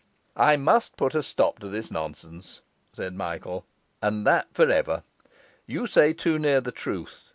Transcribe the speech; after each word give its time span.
'I 0.35 0.57
must 0.57 0.97
put 0.97 1.13
a 1.13 1.21
stop 1.21 1.59
to 1.59 1.67
this 1.67 1.91
nonsense,' 1.91 2.61
said 2.91 3.13
Michael, 3.13 3.65
'and 4.01 4.25
that 4.25 4.47
for 4.51 4.67
ever. 4.71 5.03
You 5.67 5.85
say 5.85 6.11
too 6.11 6.39
near 6.39 6.59
the 6.59 6.71
truth. 6.71 7.29